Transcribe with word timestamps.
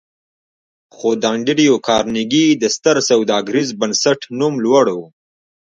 خو 0.95 1.09
د 1.21 1.23
انډريو 1.35 1.75
کارنګي 1.87 2.45
د 2.61 2.63
ستر 2.75 2.95
سوداګريز 3.09 3.69
بنسټ 3.79 4.19
نوم 4.39 4.53
لوړ 4.65 4.85
و. 4.97 4.99